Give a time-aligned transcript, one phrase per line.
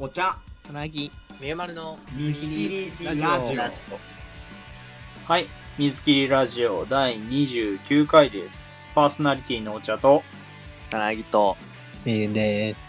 [0.00, 0.36] お茶。
[0.62, 1.10] つなぎ。
[1.40, 3.56] みゆまるの水切りラジオ。
[3.56, 3.80] ラジ
[5.26, 5.46] はい。
[5.76, 8.68] 水切りラジオ第29回です。
[8.94, 10.22] パーソナリティのお茶と、オ
[10.88, 11.56] つなぎと。
[12.04, 12.86] みゆです。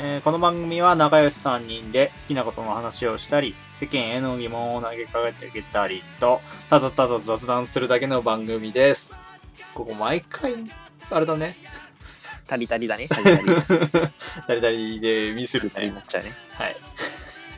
[0.00, 9.14] えーこの番組は仲良し3人で好きなことの話をしたり世間への疑問を投げかけてあげたりとただただ雑談するだけの番組です。
[9.72, 10.54] ここ毎回
[11.10, 11.56] あれだね
[12.46, 14.10] タリタリだね タリタリ。
[14.46, 16.32] 誰々でミスるタリにねなっちゃうね。
[16.52, 16.76] はい。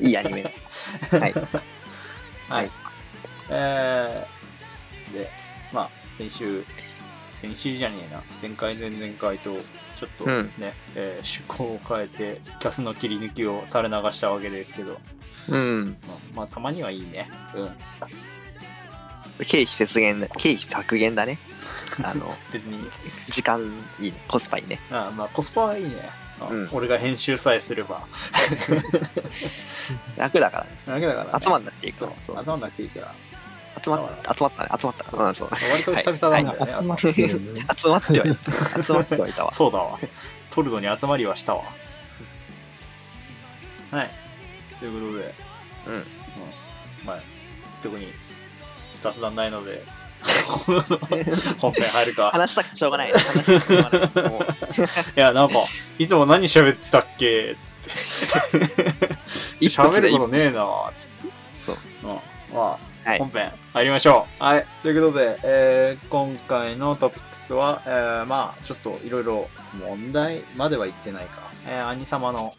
[0.01, 0.43] いいアニメ。
[1.11, 1.35] はい。
[2.49, 2.71] はい。
[3.51, 5.31] えー、で、
[5.73, 6.65] まあ、先週、
[7.33, 9.57] 先週じゃねえな、前回、前々回と、
[9.97, 10.53] ちょっとね、うん。
[10.95, 15.01] えー趣向を変えて、キャスの切り抜きを垂れ流したわけですけど、
[15.49, 15.97] うん。
[16.07, 17.29] まあ、まあ、たまにはいいね。
[17.55, 17.77] うん。
[19.45, 21.39] 経費節減だ経費削減だね
[22.05, 22.89] あの 別に、
[23.29, 23.61] 時間
[24.01, 24.23] いいね。
[24.29, 24.81] コスパいいね。
[24.91, 26.11] あまあ、コスパはいいね。
[26.41, 26.69] あうん。
[26.73, 28.01] 俺が編集さえすれば。
[30.17, 30.65] 楽だから。
[30.65, 31.45] ねだけだから、ね。
[31.45, 32.11] 集まんなくていいかそう。
[32.37, 33.15] ら、集まんなくていいから。
[33.83, 34.01] 集まっ
[34.37, 34.69] 集まったね。
[34.79, 35.05] 集まった。
[35.05, 35.23] そう。
[35.23, 35.49] うんそう。
[35.51, 36.75] 割と久々なんだよね。
[36.77, 37.15] 集まって。
[37.77, 38.53] 集まってはいた。
[38.83, 39.53] 集まってはいたわ。
[39.53, 39.99] そうだわ。
[40.51, 41.65] トルドに集まりはしたわ。
[43.91, 44.11] はい。
[44.79, 45.35] ということで、
[45.87, 45.95] うん。
[45.95, 46.05] うん。
[47.05, 47.19] まあ、
[47.83, 48.09] 特に
[49.01, 49.83] 雑談ないので、
[51.61, 52.31] 本編入るか。
[52.33, 55.55] 話したくてしょうがない話したくてしょうがないもういや、なんか、
[55.99, 57.57] いつも何喋ってたっけ？
[57.63, 59.67] つって。
[59.67, 61.33] 喋ることねえなつって。
[61.57, 62.15] そううん。
[62.55, 64.43] まあ、はい本編入りましょう。
[64.45, 64.67] はい。
[64.83, 69.49] ということで、えー今回のトピックスは、えーまあ、ちょっといろいろ
[69.81, 71.41] 問題までは言ってないか。
[71.67, 72.55] えー、兄様の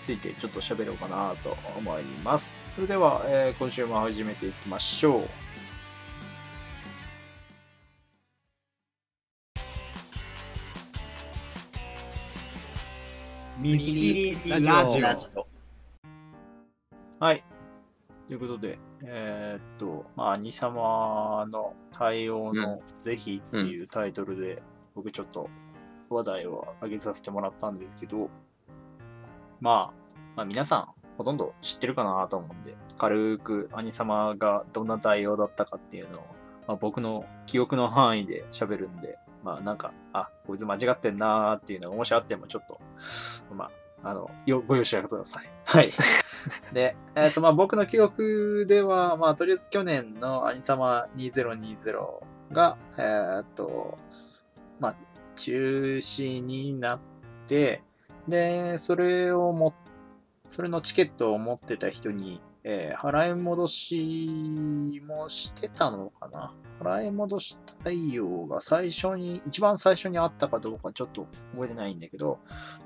[0.00, 2.54] ついてちょっと喋ろうかなと思います。
[2.66, 5.28] それでは、えー今週も始めていきましょう。
[13.62, 15.46] 水切りラジラオ。
[17.20, 17.44] はい。
[18.26, 24.60] ということで、えーっと、まあ、兄様の対応の是非っていうタイトルで、
[24.96, 25.48] 僕ちょっと
[26.10, 28.30] 話題を挙げさせてもらったんですけど、
[29.60, 29.94] まあ、
[30.34, 36.22] まあ、皆さんほとんど知ってるかなと思うんで、軽く兄様がどんな対応だったかっていうのを、
[36.66, 42.80] まあ、僕の記憶の範囲で喋るんで、まあなんか、あ、こいつ間違ってんなーっていうのがもしあってもちょっと、
[43.54, 43.70] ま
[44.02, 45.50] あ、あの、よご容赦ください。
[45.64, 45.90] はい。
[46.72, 52.20] で、えっ、と、まあ僕の記憶では、まあとりあえず去年の兄様2020
[52.52, 53.96] が、えっ、と、
[54.80, 54.96] まあ
[55.36, 57.00] 中止になっ
[57.46, 57.82] て、
[58.28, 59.74] で、それをも、
[60.48, 66.54] それのチケットを持ってた人に、えー払い戻しもしてたのかな？
[66.80, 72.38] 払い戻し対応が最初に、一番最初にあったかどうかちょっと覚えてないんだけど、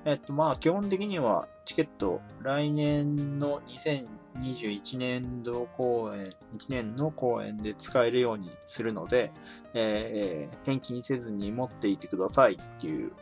[0.04, 9.32] えっとまあ基本的にはチケット来年の2021年度公演、1年の公演で使えるようにするので、
[9.74, 13.12] えー返金せずに持っていてくださいっていう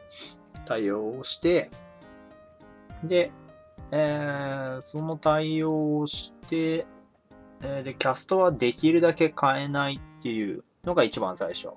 [0.64, 1.70] 対応をして、
[3.04, 3.32] で、
[3.96, 6.84] えーその対応をして、
[7.62, 11.68] えーで、キャストはできるだけ変えないっていうのが一番最初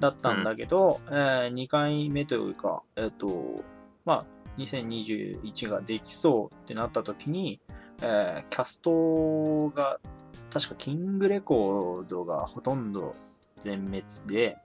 [0.00, 3.62] だったんだけど、え2回目というか、えっ、と、
[4.04, 4.26] まあ、
[4.56, 7.60] 2021ができそうってなった時に、
[8.02, 10.00] えーキャストが、
[10.52, 13.14] 確かキングレコードがほとんど
[13.60, 14.56] 全滅で、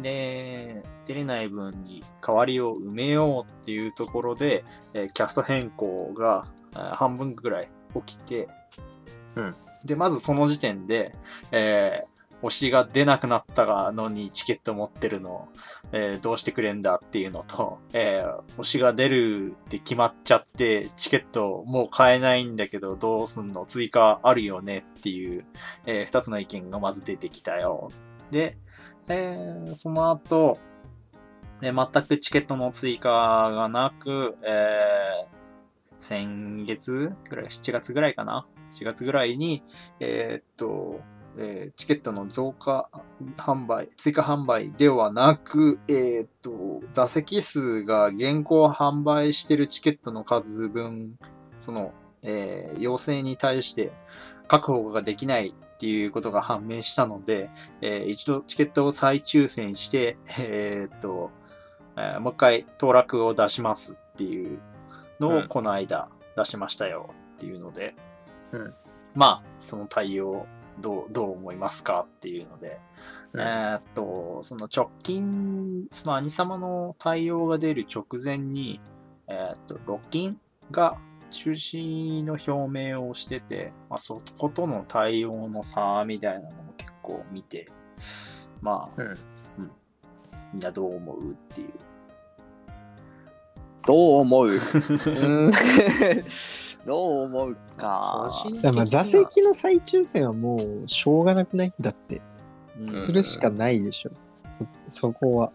[0.00, 7.68] で、出れない分に代わりを埋めようっていうところで、えーキャスト変更が半分ぐらい
[8.06, 8.48] 起きて、
[9.36, 11.12] うんで、まずその時点で、
[11.52, 12.10] えー
[12.42, 15.50] 推しが出なくなったのにチケット持ってるの、
[15.92, 23.66] えーどうしてくれんだっていうのと、えー推しが出るって決まっちゃって、チケットもう買えないんだけど、どうすんの？
[23.66, 25.44] 追加あるよねっていう、
[25.84, 27.90] えー二つの意見がまず出てきたよ。
[28.30, 28.56] で、
[29.10, 30.58] えーその後、
[31.62, 33.10] えー全くチケットの追加
[33.52, 35.40] がなく、えー
[35.96, 39.62] 先月ぐらい、7月ぐらいかな？4月ぐらいに、
[39.98, 41.00] えーっと、
[41.36, 42.88] えーチケットの増加
[43.36, 51.18] 販売、追加販売ではなく、えーっと、座席数が現行販売してるチケットの数分、
[51.58, 51.92] その、
[52.22, 53.92] えー要請に対して
[54.46, 57.48] 確保ができないっていうことが判明したので、
[57.80, 61.30] えー一度チケットを再抽選して、えーっと、
[61.96, 64.58] えーもう一回当落を出しますっていう
[65.20, 67.94] のうんをこの間出しましたよっていうので、
[68.52, 68.74] うん。
[69.14, 70.46] まあ、その対応
[70.80, 72.78] どう、どう思いますかっていうので、
[73.32, 73.40] うん。
[73.40, 78.80] えーっと、その直近、その兄様の対応が出る直前に、
[79.28, 80.38] えーっと、ロッキン
[80.70, 80.98] が、
[81.30, 87.66] 中止の表明をしてて、まあ、そことの対応の差みたいなのも結構見て、
[88.60, 89.14] まあ、うん
[90.52, 91.68] みんなどう思うっていう。
[93.86, 94.48] どう思う？
[95.06, 95.50] うん
[96.86, 98.30] どう思うか。
[98.62, 101.72] だまあ座席の再抽選はもうしょうがなくない？
[101.80, 102.20] だって。
[102.78, 104.10] うんするしかないでしょ。
[104.34, 104.46] そ
[104.88, 105.52] そこは。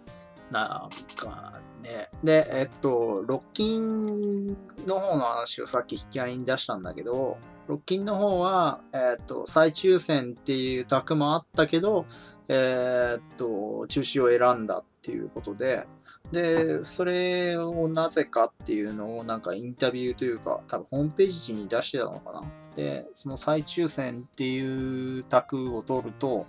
[0.51, 2.09] なんかね。
[2.23, 4.47] で、えっと、ロッキン
[4.87, 7.37] の方の話をさっき引き合いに出したんだけど、
[7.67, 12.05] ロッキンの方は、えっと、再抽選っていう択もあったけど、
[12.47, 15.87] えっと、中止を選んだっていうことで、
[16.31, 22.43] で、それをなぜかっていうのをなんかインタビューというか、多分ホームページに出してたのかな。
[22.75, 26.45] で、その再抽選っていう択を取ると、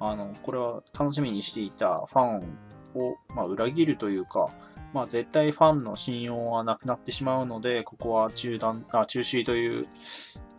[0.00, 2.58] あの、これは楽しみにしていたファン
[2.94, 4.48] を、まあ、裏切るというか、
[4.92, 9.84] まあ、絶対ファンの信用はなくなってしまうので、ここは中断あ中止という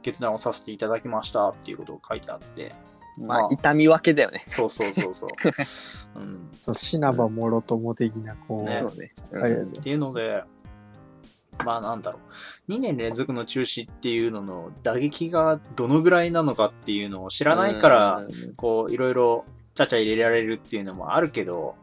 [0.01, 2.73] 決断をさせていただきましたっていうことを書いてあって、
[3.17, 4.43] まあ、痛み分けだよね。
[4.45, 5.29] そうそうそうそう。
[6.21, 9.11] うん、そう、シナバもろとも的な、こう、ねそうね。
[9.31, 10.43] うんはいっていうので、
[11.65, 12.19] まあなんだろ
[12.67, 19.45] う、2年連続の中止っていうのの打撃がどのぐらいなのかっていうのを知らないから、こういろいろ
[19.79, 21.75] ちゃちゃ入れられるっていうのもあるけど、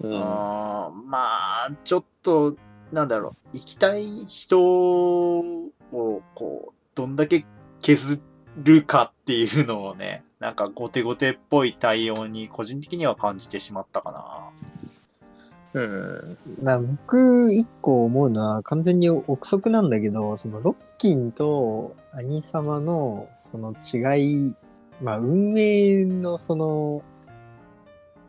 [0.00, 2.56] ううんん、まあちょっと
[2.92, 7.44] なんだろう行きたい人をこうどんだけ
[7.80, 8.24] 削
[8.56, 15.80] るかっていうのをね なんか後手後手っぽい対応に個人的には感じてしまったかな。
[15.80, 16.38] うん。
[16.60, 24.54] な僕、一個思うのは完全に憶測なんだけど、そのロッキンと兄様のその違い、
[25.00, 27.02] まあ運営のその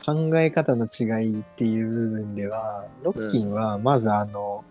[0.06, 4.64] 考え方の違いっていう部分では、ロッキンはまずあの、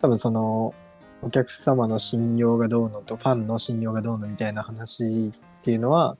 [0.00, 0.74] 多分その
[1.22, 6.16] お客様の信用がどうのとファンの信用がどうのみたいな話っていうのは、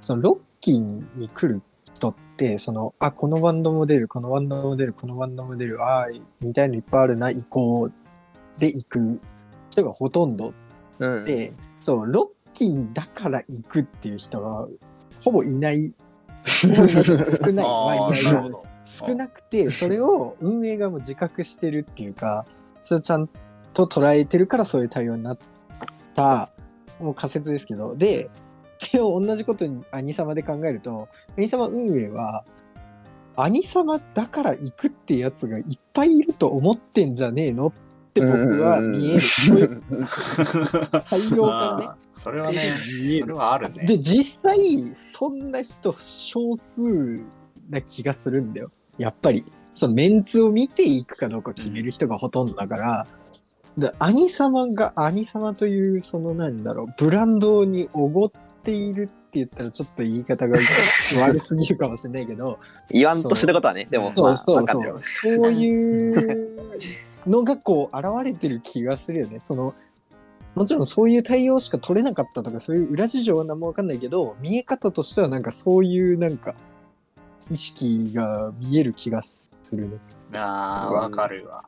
[0.00, 1.62] そのロッキンに来る
[1.94, 6.06] 人って、その、あ、このバンドも出る、このバンドも出る、このバンドも出る、ああ、
[6.40, 7.92] みたいのいっぱいあるな、行こう
[8.58, 9.20] で行く
[9.70, 10.52] 人がほとんど
[10.98, 11.24] うん。
[11.24, 14.68] で、そう、ロッキンだから行くっていう人は、
[15.22, 15.92] ほぼいない。
[16.44, 17.64] 少ない。
[17.64, 18.72] 割合が。
[18.84, 22.44] 少なくて、それを運営がもう自覚してるっていうか、
[22.82, 23.28] それをちゃん
[23.72, 25.38] と捉えてるからそういう対応になっ
[26.14, 26.50] た、
[27.00, 28.28] もう仮説ですけど、で、
[28.78, 32.44] それを同じことに兄様で考えると、兄様運営は、
[33.36, 37.72] 兄様だから行くってやつがいっぱいいると思ってんじゃねえのっ
[38.12, 39.20] て僕は見える。
[39.20, 39.82] そういう
[41.08, 41.90] 対応からね ま。
[41.92, 42.60] あそれはね、
[43.02, 43.84] 見えるそれはあるね。
[43.84, 47.20] で、実際、そんな人少数
[47.70, 48.70] な気がするんだよ。
[48.98, 49.44] やっぱり。
[49.74, 53.06] そのメンツを見ていくかどうか決める人がほとんどだから、
[53.78, 58.32] で兄様が、兄様という、そのなんだろう、ブランドにおごっ
[58.62, 60.58] ているって言ったらちょっと言い方が
[61.18, 62.58] 悪すぎるかもしれないけど、
[62.92, 65.00] 言わんとしてることはね、でも、そうまあ、そうそう。
[65.02, 66.50] そういう
[67.26, 69.40] のがこう現れてる気がするよね。
[69.40, 69.74] その
[70.54, 76.54] もちろんそういう対応しか取れなかったとかそういう裏事情は何もわかんないけど見え方としてはなんかそういうなんか
[77.50, 79.98] 意識が見える気がするね。
[80.34, 81.64] ああ、わかるわ。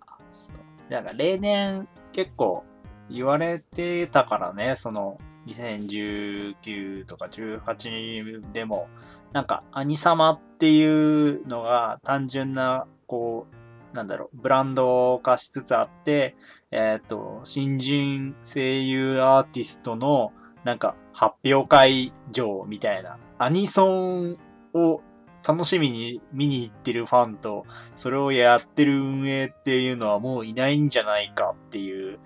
[0.88, 2.64] なんか例年結構
[3.10, 8.88] 言われてたからね、その2019とか18でも、
[9.32, 13.54] なんか兄様っていうのが単純な、こう、
[13.94, 16.36] なんだろう、ブランド化しつつあって、
[16.72, 20.32] えっ、と、新人声優アーティストの
[20.64, 24.38] なんか発表会場みたいな、アニソン
[24.74, 25.00] を
[25.46, 32.18] 楽しみに見に行ってるファンと、それをやってる運営っていうのはもういないんじゃないかっていう、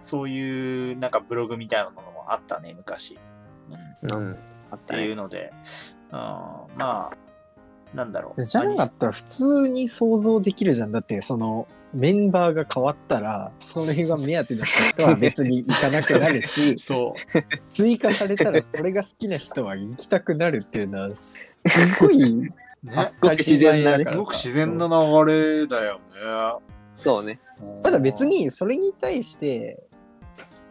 [0.00, 3.18] そういうなんかブログみたいなものもあったね、昔。
[3.70, 3.72] う
[4.06, 4.38] ん、っうん。
[4.70, 5.14] あってたいうね。
[5.14, 5.52] ので、
[6.10, 7.10] うん、まあ、
[7.94, 8.44] なんだろう。
[8.44, 10.92] じゃなかったら普通に想像できるじゃん。
[10.92, 17.42] だってそのメンバーが変わったらそれが目当てだった人は別に行かなくなるし そう。
[17.70, 21.48] 追加されたらそれが好きな人は行きたくなるっていうのはすっ
[22.00, 22.50] ごい
[22.84, 26.00] ね、ごく自然なごく自然な流れだよね。
[26.94, 27.40] そうね。
[27.82, 29.82] ただ別、にそれに対して、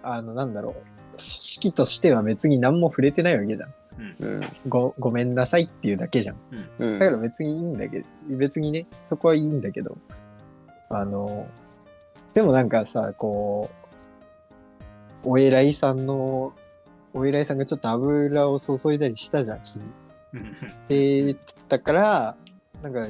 [0.04, 0.84] あの、なんだろう、組
[1.18, 3.74] 織としては別に何も触れてないわけじゃん。
[4.20, 4.42] うん。
[4.68, 6.36] ご、ごめんなさいっていうだけじゃん。
[6.80, 9.98] うんだから別にいいんだけど、別にね、そこはいいんだけど、
[10.90, 11.48] あの、
[12.34, 13.70] でもなんかさ、こ
[15.24, 16.54] う、お偉いさんの、
[17.14, 19.84] お偉いさんがちょっと油を注いだりしたじゃん、君。
[20.34, 22.36] うんって言ったから、
[22.82, 23.08] なんか、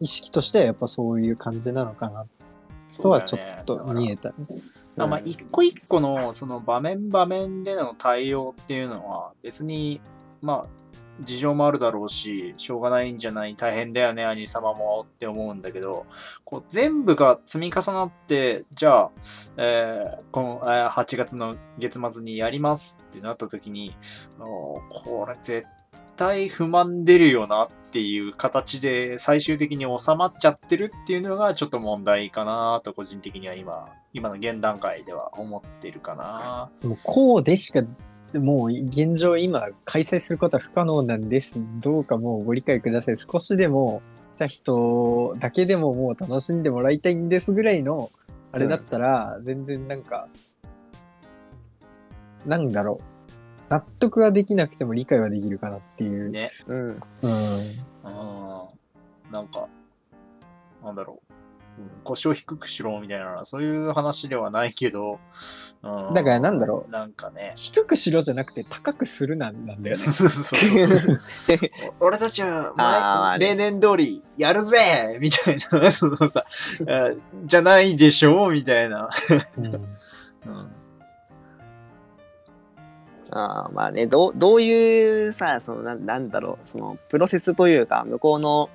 [0.00, 2.26] 意識としてはやっぱそういう感じなのかな
[3.00, 4.32] とはちょっと見えた
[4.96, 10.00] まあ、一個一個のその場面場面での対応っていうのは別に、
[10.40, 10.86] まあ、
[11.20, 16.06] 事情もあるだろうし、しょうがないんじゃない、大変だよね、兄様もって思うんだけど、
[16.44, 19.10] こう全部が積み重なって、じゃあ、
[19.56, 23.96] えーこのえー8月の月末にやりますってなった時に、
[24.38, 25.66] これ絶
[26.16, 36.70] 対不満出るよなっていう形で最終的に収まっちゃってるっていうのがちょっと問題かなと個人的には今、今の現段階では思ってるかな。
[36.82, 37.82] もうこうでしか、
[38.34, 41.64] もう現状今開催することは不可能なんです。
[41.80, 43.16] どうかもうご理解ください。
[43.16, 48.10] 少しでも来た人だけでももう楽しんでもらいたいんですぐらいの
[48.52, 50.28] あれだったら、全然なんか、
[52.46, 53.15] なんだろう。
[53.68, 56.30] 納得はできなくても理解はできるかなっていう。
[56.30, 56.50] ね。
[56.66, 56.78] うん。
[56.78, 56.90] うん。
[56.90, 57.00] うん。
[59.32, 59.68] なんか、
[60.82, 61.32] なんだろう。
[61.78, 65.18] うん腰を低くしろみたいな、そういう話ではないけど、
[65.82, 67.52] うん、だからなんだろうなんかね。
[67.56, 70.02] 低くしろじゃなくて高くするなんなんだよね。
[70.02, 71.20] そうそうそうそう
[72.00, 76.46] 俺たちは例年通りやるぜみたいな、 そのさ、
[76.88, 77.10] あ
[77.44, 79.10] じゃないでしょみたいな。
[79.58, 79.88] うん
[83.30, 88.70] あーまあね、どう、どういうさ、そのなん、なんだろう、その、プロセスというか、向こうの、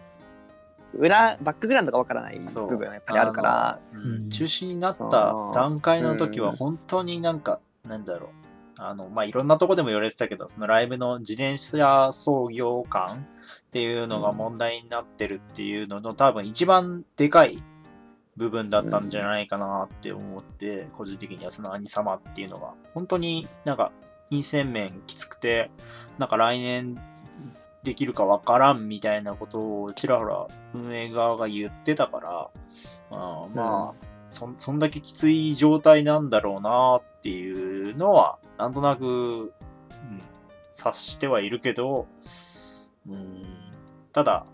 [0.94, 2.68] 裏、バックグラウンドがわからないそう。
[2.68, 4.30] 部分がやっぱりあるから、うんうん。
[4.30, 5.54] 中止になっそたう。
[5.54, 6.56] 段階の時はうん。
[6.58, 8.30] 本当になんか、なんだろう。
[8.78, 17.64] あの、まあ、いろんなとこでも言われてたけど、そのライブの自転車操業感っていうのが問題になってるっていうのの多分一番でかい
[18.38, 23.92] 部分だったんじゃないかなって思って、個人的にはその兄様っていうのが、本当になんか、
[24.32, 25.70] 金銭面きつくて、
[26.18, 26.98] なんか来年
[27.84, 32.50] できるかわからんみたいなことをちらほら運営側が言ってたから、
[33.12, 39.52] あーまあ、そんそんだけきつい状態なんだろうなっていうのは、なんとなく、うん、
[40.70, 42.08] 察してはいるけど、
[43.10, 43.44] うん、
[44.14, 44.46] ただ、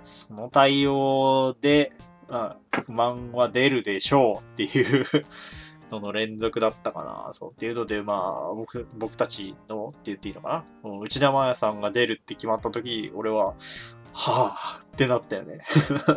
[0.00, 1.92] その対応で、
[2.28, 5.04] まあ、不満は出るでしょうっていう
[5.90, 7.32] のの連続だったかな。
[7.32, 10.90] そうっていうので、まあ、僕僕たちのって言っていいのかな。
[10.90, 13.54] もう内田真彩さんが出るって決まった時、俺は、
[14.12, 15.60] はぁってなったよね。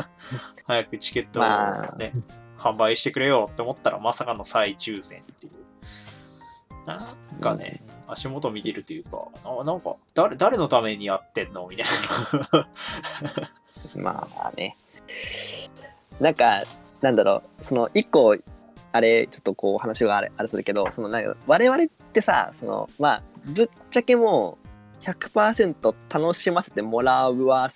[0.66, 2.14] 早くチケットをまあね、
[2.58, 5.54] 販売してくれよって思ったらまさかの再抽選っていう。
[6.86, 11.68] なんかね、足元見てるというか、あなんか誰、誰のためにやってんの？
[11.68, 11.86] みたい
[12.54, 12.70] な。
[14.02, 14.78] まあね。
[16.20, 16.64] なんか、
[17.02, 18.36] なんだろう、その、一個、
[18.92, 24.68] あれ、ちょっとこう話があれあれするけど、その、なんか我々ってさ、その、まあ、ぶっちゃけもう、
[25.04, 27.70] 100%楽しませてもらうわ、ん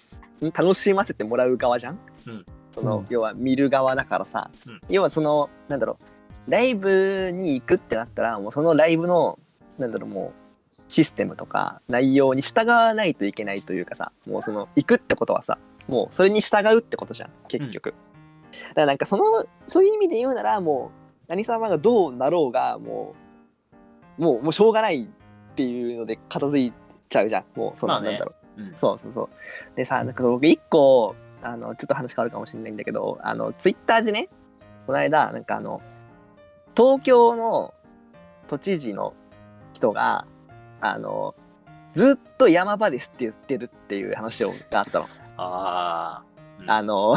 [0.54, 2.46] 楽しませてもらう側じゃん、うん。
[2.72, 3.06] その、うん。
[3.10, 4.82] 要は見る側だからさ、うん。
[4.90, 5.98] 要はその、なんだろ
[6.48, 9.38] う、ライブに行くってなったら、もうそのライブの、
[9.78, 10.42] なんだろう、もう、
[10.88, 17.94] システムとか内容に従わないといけないというかさ、もうその、行くってことはさ、もうそれに従うってことじゃん、結局。
[18.70, 19.24] だからなんかその、
[19.68, 21.01] そういう意味で言うなら、もう、
[21.32, 23.16] 何様がどうなろうが、も
[24.20, 26.74] う、もう、もうしょうがないっていうので片付い
[27.08, 27.46] ちゃうじゃん。
[27.56, 28.62] もう、その、まあねなんだろう。
[28.62, 29.30] うんそうそうそう。
[29.78, 34.28] でさ、なんか僕一個、あの、ちょっと話変わるかもしれないんだけど、あの、ツイッターでね、
[34.86, 35.82] この間、なんかあの、
[36.76, 37.74] 東京の
[38.48, 39.14] 都知事の
[39.72, 40.28] 人が、
[40.82, 41.34] あの、
[41.94, 45.06] ずっと山場ですって言ってるっていう話をがあったの。
[45.38, 47.16] あーうんあの、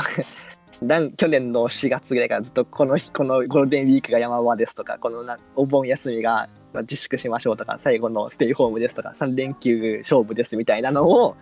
[1.17, 11.37] 去年の4月ぐらいからずっとこの日、このゴールデンウィークが山場ですとか、このなお盆休みがまあ自粛しましょうとか、最後のステイホームですとか、3連休勝負ですみたいなのを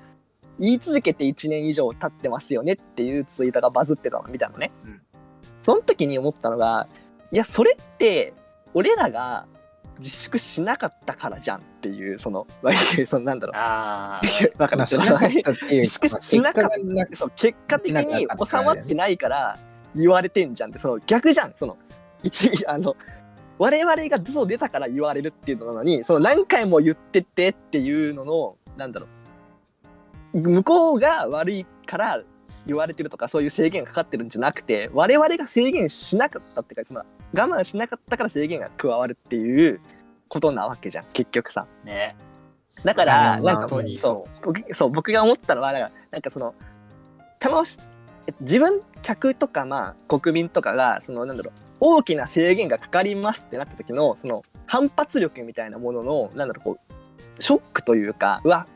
[0.59, 4.71] 言い続けて1年以上経ってますよねっていうツイートがバズってたの見たのね。
[4.85, 5.01] うん
[5.63, 6.89] その時に思ったのが、
[7.31, 8.35] いや、それって
[8.75, 9.47] 俺らが
[9.99, 12.47] 自粛しなかったからじゃんっていう、その、
[13.07, 13.57] そのなんだろう。
[13.57, 14.61] あー。
[14.61, 14.79] わかる。
[14.79, 15.81] まあしなかったっていう。
[15.81, 16.71] 自粛しなかっ
[17.11, 17.17] た。
[17.17, 19.59] そう結果的に収まってないから
[19.95, 20.79] 言われてんじゃんって。
[20.79, 21.55] その逆じゃん。
[21.59, 21.77] その
[22.23, 22.95] 一あの
[23.59, 29.07] 我々が嘘出たから言われるっていうのなのにその何回も言ってってっていうののなんだろ
[30.35, 30.41] う。
[30.41, 32.23] 向こうが悪いから
[32.67, 37.03] 言われてるとかそういう制限がかかってるんじゃなくて我々が制限しなかったっていうかその
[37.35, 39.81] 我慢しなかったから制限が加わるっていう
[40.29, 41.67] ことなわけじゃん結局さ。
[41.85, 42.17] ね。
[42.85, 46.55] だから、まあなんかそそう僕そう僕が思ったのはなんかその
[47.39, 47.79] 楽し
[48.41, 58.67] 自分客とかまあ国民とかがそのなんだろう大きな制限がかかりますってなった時のその反発力みたいなもののなんだろうこうショックというかうわ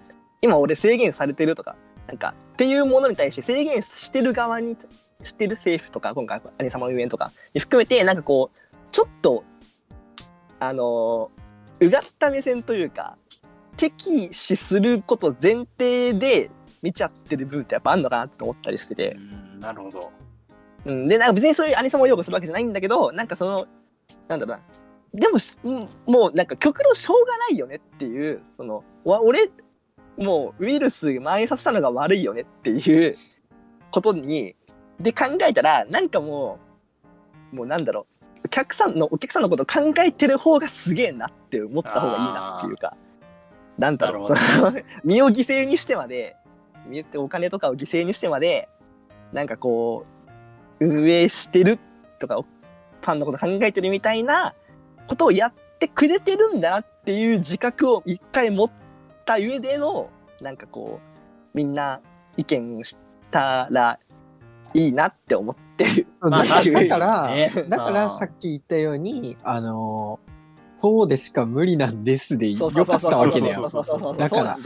[0.42, 1.76] 今俺制限されてるとか
[2.08, 4.76] なんかっていうものに対して制限してる側に
[5.22, 8.58] してる政府とか今回兄様の運営とかに含めてなんかこう
[8.92, 9.44] ちょっと
[10.58, 11.30] あの
[11.80, 13.16] うがった目線というか
[13.76, 16.50] 敵視すること前提で
[16.82, 20.12] 見ちゃってる部分ってやっぱあんのかなって思ったりしてて、うん、なるほど。
[20.86, 23.66] うん、でなんか別にそういうアニソンを擁護するわけじゃないんだけどなんかその
[24.28, 24.62] なんだろうな
[25.12, 25.38] でも
[26.06, 29.50] もうなんか極論しょうがないよねっていうそのわ俺
[30.16, 33.14] もうウイルス蔓延させたのが悪いよねっていう
[33.90, 34.54] ことに
[35.00, 36.58] で考えたらなんかも
[37.52, 38.16] うもうなんだろう。
[38.46, 42.96] お客さんのお客さんのことを考えてる方がすげえなって思った方がいいなっていうか。
[43.76, 44.34] なんだろう。
[45.04, 46.36] 身を犠牲にしてまで
[46.86, 48.68] 身お金とかを犠牲にしてまで
[49.32, 50.06] なんかこ
[50.80, 51.78] う運営してる
[52.18, 54.54] とかファンのこと考えてるみたいな
[55.06, 58.70] ことをやってくれてるんだなっていう自覚を一回持っ
[59.24, 60.10] た上での
[60.40, 62.00] なんかこうみんな
[62.36, 62.96] 意見し
[63.30, 63.98] たら
[64.74, 66.06] いいなって思ってる。
[66.20, 67.50] まあだ確かにだから、ね。
[67.68, 70.18] だからさっき言ったように、あの、
[70.78, 73.62] こうでしか無理なんですでよかったわけだよ。
[74.16, 74.58] だから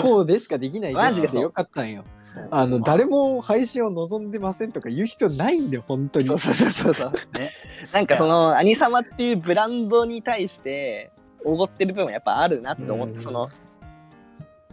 [0.00, 2.04] こうでしかできないでそうよかったんよ。
[2.50, 6.26] あの、誰も配信を望んでませんとか言う必要ないんだよ、本当に。
[6.26, 7.12] そうそうそうそう
[7.92, 11.10] なんかそのアニサマっていうブランドに対して
[11.44, 13.20] おごってる部分はやっぱあるなって思って、うん。
[13.20, 13.48] その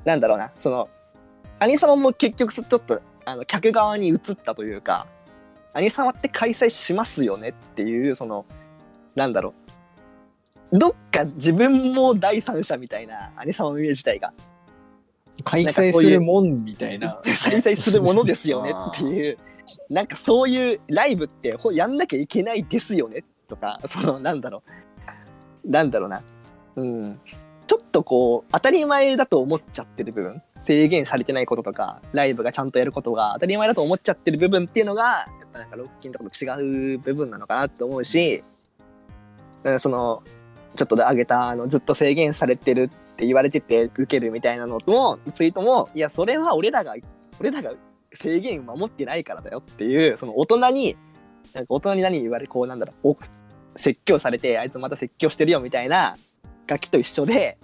[0.03, 0.51] なんだろうな。
[0.59, 0.89] その
[1.59, 5.07] アニサマも結局ちょっとあの客側に移ったというか
[5.73, 8.45] アニサマって開催しますよねっていうその
[9.15, 9.53] なんだろ
[10.71, 10.77] う。
[10.77, 14.33] どっか自分も第三者みたいなアニサマ運営自体が。
[15.43, 17.21] 開催するもんみたいな。
[17.23, 19.37] 開催するものですよねっていう。
[19.89, 24.63] なんかそういうライブってほやんなきゃいけないですよねとかそのなんだろ
[25.65, 25.69] う。
[25.69, 26.21] なんだろうな。
[26.75, 27.19] うん。
[27.67, 38.43] ちょっとこう当たり前だと思っちゃってる部分制限されてないこととかライブがちゃんとやることが当たり前だと思っちゃってる部分っていうのがやっぱなんかロッキンとかと違う部分なのかなって思うし、
[39.63, 40.23] うん、その
[40.75, 46.95] ちょっとで上げたあのずっと制限されてるって言われてて受けるみたいなのともツイートもいやそれは俺らが
[47.39, 47.71] 俺らが
[48.13, 50.97] 制限守ってないからだよっていうその大人に
[51.53, 53.15] なんか大人に何言われこうなんだろう
[53.75, 56.15] 説教されてあいつまた説教してるよみたいな
[56.67, 57.57] ガキと一緒で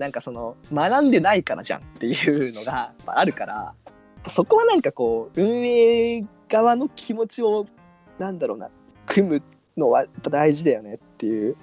[0.00, 3.74] なんかその学んでないからじゃんっていうのがあるから
[4.28, 7.66] そこはなんかこう運営側の気持ちを
[8.18, 8.70] なんだろうな
[9.04, 9.42] 組む
[9.76, 11.56] のは大事だよねっていう、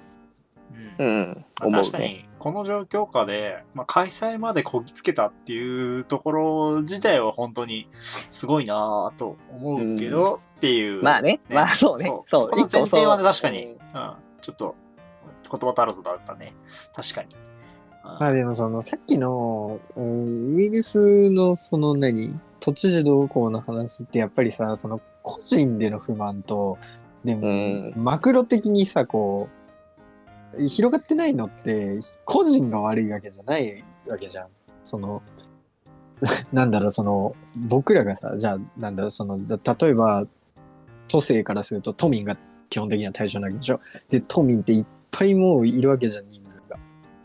[0.98, 1.06] うん。
[1.06, 11.02] うん、まあ思う確かにこの状況下で、まあ、開催までこぎつけたっていうところ自体は本当にすごいなぁと思うけど、っていう。
[11.02, 11.40] まあね。
[11.50, 12.04] まあそうね。
[12.04, 12.30] そう。
[12.30, 13.78] そうそこの前提はね確かに、うんうん、
[14.40, 14.76] ちょっと
[15.50, 16.52] 言葉足らずだったね。
[16.94, 17.47] 確かに。
[18.08, 26.78] うんまあでもそのさっきの、うんウイルスのその何都知事同行の話ってやっぱりさその個人での不満と
[27.24, 29.48] でも、うんマクロ的にさこ
[30.56, 34.46] う広がってないのって個人が悪いわけじゃないわけじゃん。
[34.82, 35.22] その
[36.52, 40.26] なんだろうその僕らがさじゃあなんだろうそのだ例えば
[41.06, 42.36] 都政からすると都民が
[42.70, 43.80] 基本的には対象なわけでしょ。
[44.08, 46.76] で都民っていっぱいもういるわけじゃん人数が。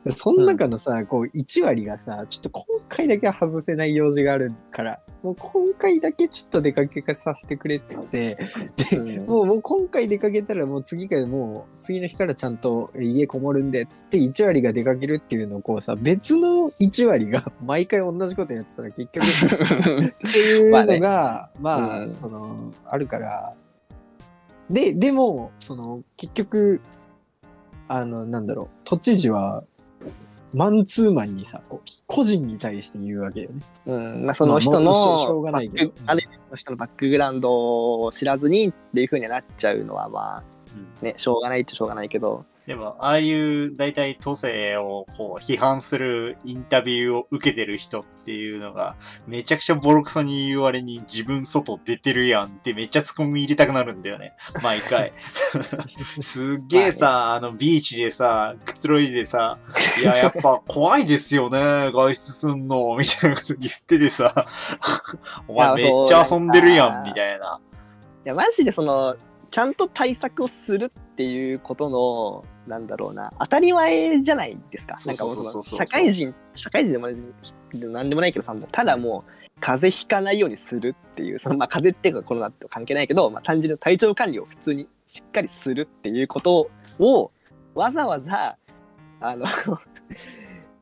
[0.04, 8.38] でその中のさ、こう1割がさちょっと今回だけは外せない用事があるからもう今回だけちょっと出かけさせてくれって言って
[8.92, 9.26] で、うん。
[9.26, 19.26] もうもう今回出かけたらもう次からもう次の日からちゃんと家こもるんでっつって1割が出かけるっていうのをこうさ別の1割が毎回同じことやってたら結局
[20.28, 22.14] っていうのがまあ、うん。
[22.14, 23.56] そのあるから。
[24.70, 26.82] ででもその結局
[27.88, 29.64] あのなんだろう都知事は
[30.54, 33.62] マンツーマンにさこう個人に対して言うわけよね。
[33.88, 40.44] うんまあ、その人のまあもうしょうがないけどバックある意味その人のバックグラウンドを知らずにっていう風にはなっちゃうのはま
[40.76, 48.96] うんあねしょうがないっちゃしょうがないけどでも、ああいう大体都政をこう批判するインタビューを受けてる人っていうのが、
[49.28, 54.34] めちゃくちゃボロクソに言われに自分外出てるやんってめっちゃツッコミ入れたくなるんだよね。
[54.64, 55.12] 毎回。
[56.22, 59.58] すっげえさ、あのビーチでさ、くつろいでさ、
[60.02, 64.34] いや、やっぱ怖いですよね、外出すんの、みたいなこと言っててさ、
[65.50, 67.60] お前めっちゃ遊んでるやん、みたいな。
[68.26, 69.18] いやマジでその
[69.52, 73.32] ちゃんと対策をするっていうことのなんだろうな。
[73.40, 74.96] 当たり前じゃないですか。
[75.06, 77.08] なんかもう社会人社会人でも
[77.92, 86.68] なんでもないけどさもうただもう風邪ひかないようにするっていうそのまあ風邪っていうかコロナって関係ないけど、まあ、単純に体調管理を普通にしっかりするっていうこと
[87.00, 87.32] を
[87.76, 88.58] わざわざ
[89.20, 89.46] あの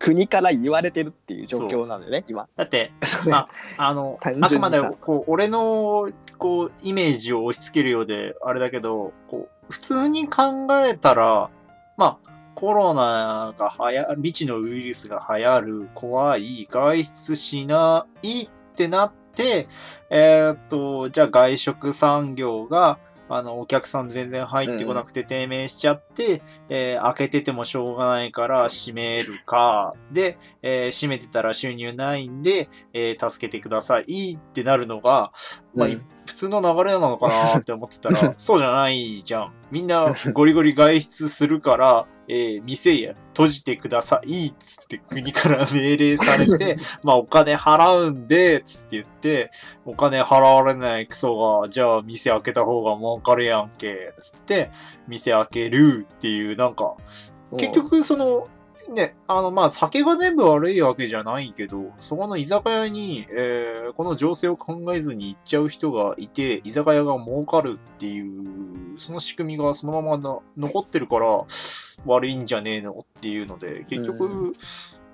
[0.01, 2.49] 国から言われてるっていう状況なのよね今。
[2.55, 2.91] だって、
[3.29, 11.51] まあ、あの、あくまで、こう、俺の、こう、イメージを押し付けるようで、あれだけど、こう、普通に考えたら、
[12.01, 19.67] まあ、コロナが流行、未知のウイルスが流行る、怖い、外出しないってなって、
[20.09, 22.97] えーっと、じゃあ外食産業が、
[23.35, 35.31] あの、お客さん全然入ってこなくて低迷しちゃって、えー開けててもしょうがないから閉めるか、で、えー閉めてたら収入ないんで、えー助けてくださいってなるのが、
[35.75, 36.01] まあ、うん。
[36.25, 39.53] 普通の流れなのかなって思ってたら、 そうじゃないじゃん。
[39.71, 49.51] みんなゴリゴリ外出するから、えー店や閉じてくださいっつって国から命令されて、 まあお金払うんで、つって言って、
[49.85, 54.71] お金払われないクソが、じゃあ店開けた方が儲かるやんけ、つって、
[55.09, 56.95] 店開けるっていう、なんか、
[57.57, 58.47] 結局その、
[58.91, 71.45] ね、あの、まあ、酒が全部悪いわけじゃないけど、そこの居酒屋に、えーこの情勢を考えずに行っちゃう人がいて、居酒屋が儲かるっていう、その仕組みがそのままな残ってるから、
[72.05, 74.53] 悪いんじゃねえのっていうので、結局、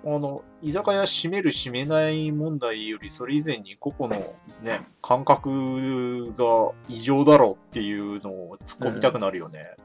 [0.06, 4.22] あの、居酒屋閉める閉めない問題より、それ以前に個々の
[4.62, 9.76] ね、感覚が異常だろうっていうのを突っ込みたくなるよね。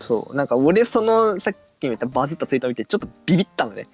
[0.00, 0.36] そう。
[0.36, 1.54] なんか俺そのさっ
[1.96, 3.84] たバズったツイートを見てちょっとビビったのね。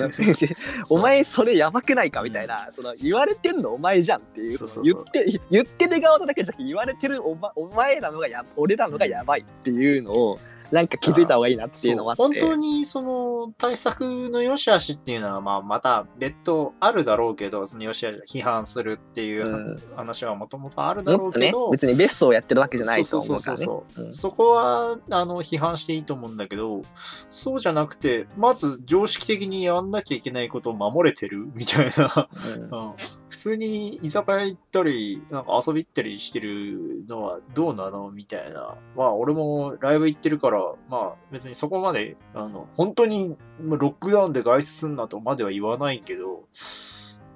[0.90, 10.38] お前それやばくないかみたいなその言われてんのお前じゃんっていう言って言ってる側だけじゃなくて言われてるお,、ま、お前らのがや俺らのがやばいっていうのを
[10.70, 12.22] なんか気づいた方がいいなっていうのもあって。
[12.22, 12.32] そう。
[12.32, 19.76] 本当にその対策の良し悪しっていうのは、まあ、また別途あるだろうけど、その良し悪し批判するっていううん。
[19.96, 24.12] 話はもともとあるだろもっとねうけど、別にベストをやってるわけじゃないとそう思そううそうからねそう。
[24.12, 26.82] そこは、あの、批判していいと思うんだけど、
[27.30, 32.28] そうじゃなくて、まず常識的にやんなきゃいけないことを守れてるみたいな。
[32.56, 32.88] うん。
[32.88, 32.94] うん
[33.28, 38.76] 普通に居酒屋行ったり、なんか遊び行ったりしてるのはどうなのみたいな。
[38.96, 46.44] まあ、俺もライブ行ってるから、まあ、別にそこまで、あの、本当にロックダウンで外出すんなとまでは言わないけど、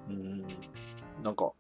[0.09, 0.45] うん、
[1.23, 1.53] なんか、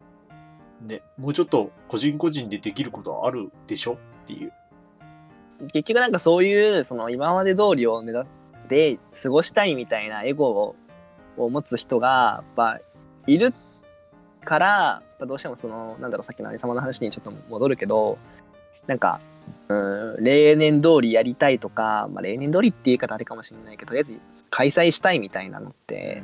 [0.82, 4.52] ね、もうちょっと個人個人でできることはあるでしょっていう。
[5.72, 8.26] 結局なんかそういうその今まで通りを目指っ
[8.68, 10.74] て過ごしたいみたいなエゴ
[11.36, 12.80] を持つ人がやっぱ
[13.26, 13.69] いるって
[14.44, 18.18] からやっぱどうしてもそのなんだろうさっきの有様の話にちょっと戻るけど
[18.87, 19.20] なんか
[19.68, 26.22] うん例年通りやりたいとか、まあ、例年通りって言い方あれかもしれないけどとりあえず開催したいみたいなのって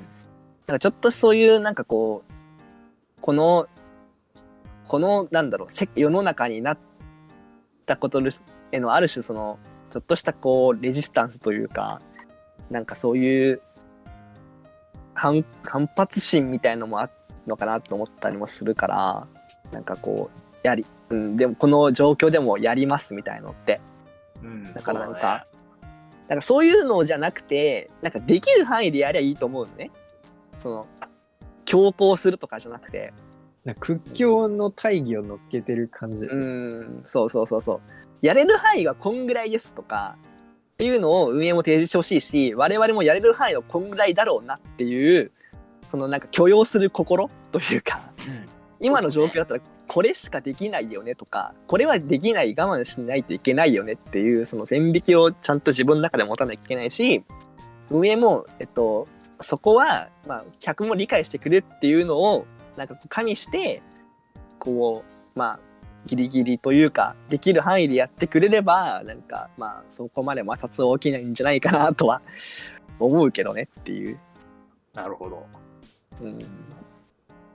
[0.66, 3.68] なんかちょっとそういうなんかこうこの
[4.88, 6.78] このなんだろうせ世の中になっ
[7.86, 8.20] たこと
[8.72, 9.58] へのある種その
[9.90, 12.00] ちょっとしたこうレジスタンスというか
[12.70, 13.60] なんかそういう
[15.14, 17.12] 反反発心みたいのもある
[17.46, 19.26] のかなと思ったりもするから
[19.72, 23.80] なんかこうやり、うん、でもこの状況でもやりますみたいのって。
[24.42, 25.46] うん、だからなんそうだか、
[26.28, 29.90] なんかそういうのじゃなくてなんかできる範囲でやりゃいいと思うのね。
[30.62, 30.86] その
[31.64, 33.12] 強行するとかじゃなくて。
[33.80, 36.26] 屈強の大義を乗っけてる感じ。
[36.26, 37.80] うんそうそうそうそう。
[38.22, 40.16] やれる範囲はこんぐらいですとか
[40.74, 45.32] っていうのを運営も提示してほしいし我々もやれる範囲はこんぐらいだろうなっていう
[45.96, 48.46] そのなんか許容する心というかうん
[48.78, 57.24] 今の状況だったらこれしかできないよねとかこれはできない我慢しないといけないよねっていうその線引きをちゃんと自分の中で持たなきゃいけないし
[57.88, 59.08] 運営も、えっと、
[59.40, 62.44] そこは、まあ、客も理解してくれっていうのを
[62.76, 63.80] なんか加味して
[64.58, 65.02] こ
[65.34, 65.60] うまあ
[66.04, 72.20] ギリギリというかできる範囲でやってくれればなんかまあそこまで摩擦は起きないんじゃないかなとは
[72.98, 74.18] 思うけどねっていう、
[74.96, 75.46] なるほど。
[76.20, 76.38] うん、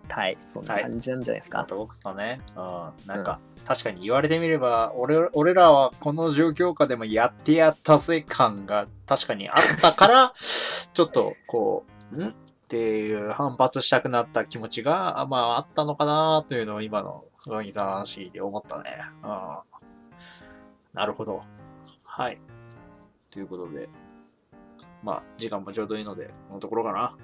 [0.10, 1.62] はいそんな感じなんじゃないですか。
[1.62, 2.42] あと僕かね。
[2.56, 3.08] うん。
[3.08, 12.34] なんか、確かに言われてみれば、俺俺らはこの状況下でもやってやったぜ感が確かにあったから、 ちょっとこう、んっ
[12.68, 18.98] ていう反発したくなった気持ちが、あまああったのかなというのを今の高木さんの話で思ったね。
[19.24, 19.58] うん。
[20.94, 21.44] なるほど。
[22.04, 22.40] はい。
[23.30, 23.90] ということで、
[25.04, 27.18] まあ時間もちょうどいいので、このところかな。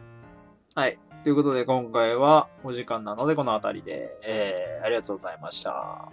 [0.78, 1.00] はい。
[1.24, 6.12] ということで、今回はお時間なので、この辺りで、えー、ありがとうございました。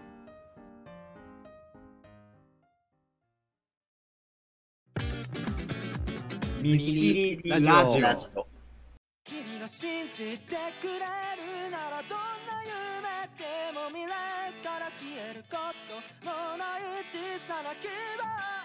[6.63, 8.47] ミキラジオラジオ
[9.27, 14.09] 君が信じてくれるならどんな夢でも未来
[14.65, 15.59] から消えるこ
[16.23, 18.65] とのない小さな希望を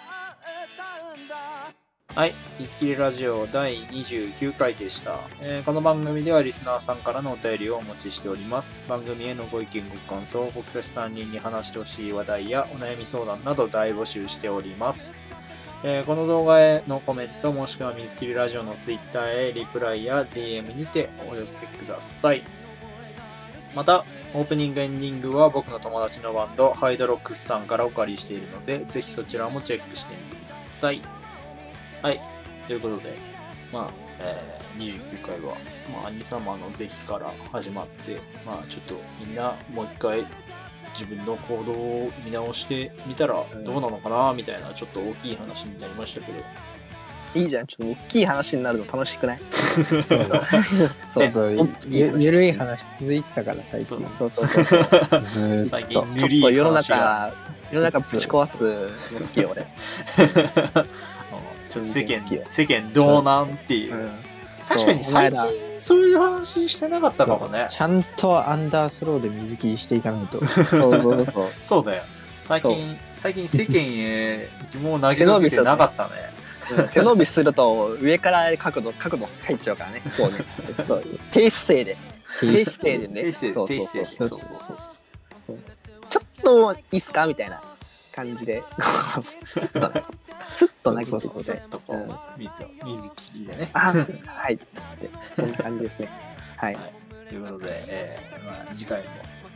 [0.64, 2.34] 歌うんだはい。
[2.60, 8.78] いつきりラジオ第29回でした、えーこの番組ではリスナーさんからのお便りをお待ちしております。
[8.90, 15.14] 番組へのご意見ご感想、僕たち3人に話してほしい話題やお悩み相談など大募集しております。
[15.84, 22.42] えーこの動画へのコメントもしくは水切りラジオの Twitter へリプライや DM にてお寄せください。
[23.76, 31.19] また、オープニングエンディングは僕の友達のバンド、ハイドロックスさんからお借りしているので、ぜひそちらもチェックしてみてください。
[32.02, 32.22] はい。
[32.68, 33.14] ということで、
[33.74, 35.56] まあ、えー29回は、
[35.94, 40.24] まあ、兄様の是非から始まって、まあ、ちょっとみんなもう一回
[40.98, 46.40] 自分の行動を見直してみたらどうなのかな、みたいな、ちょっと大きい話になりましたけど、
[47.36, 47.68] いいじゃん。
[47.68, 49.40] ちょっと大きい話になるの楽しくない？
[51.16, 51.52] ちょっと
[51.88, 55.22] ゆゆるい話続いてたから最近そうそうそうそう。
[55.22, 57.32] ずーっ最近とちょっと世の中、
[57.72, 59.68] 世の中ぶち壊すの好きよ、俺。
[61.70, 64.10] ちょっと世間世間どうなんっていう、うん。
[64.68, 65.48] 確かに最近ら
[65.80, 67.66] そういう話してなかったかもね。
[67.70, 70.46] ちゃんとアンダースローで水切りしていかないと。
[70.46, 71.46] そうそうそう。
[71.62, 71.86] そう。
[71.86, 72.04] だよ。
[72.42, 76.10] 最近最近世間へ疑問を投げかけてなかったね。
[76.78, 76.90] うん。
[76.90, 80.02] 背伸びすると上から角度角度入っちゃうからね。
[80.12, 80.38] そうね。
[80.74, 81.04] そう。
[81.32, 81.98] 低姿勢で。
[82.40, 82.98] 低姿勢。
[82.98, 83.24] でね。
[83.24, 83.76] 低姿勢。
[83.76, 84.38] 低そうそうそう姿勢そう。
[84.38, 84.78] そう。
[85.48, 85.58] そう。
[86.10, 87.26] ちょっといいっすか？
[87.28, 87.62] みたいな
[88.20, 88.64] 感じで。
[89.46, 90.04] スッとね。
[90.50, 91.70] スッと投げてそうそうそういって。
[91.70, 93.94] とこう水を水切りでねあ、
[94.26, 94.56] はい。
[94.56, 94.68] って
[95.36, 96.10] そんな感じですね。
[96.58, 96.78] はい。
[97.30, 99.06] ということで、えーまあ、次回も、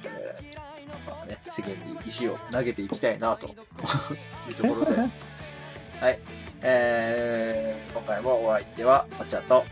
[0.05, 3.47] えーまあね、世間に石を投げていきたいなと
[4.47, 5.01] いうところで、
[5.99, 6.19] はい、
[6.61, 9.65] えー、今回もお相手は、お茶と、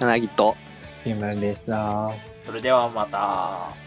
[0.00, 0.56] なぎと。
[1.04, 2.10] ゆうまるでした。
[2.44, 3.85] それではまた。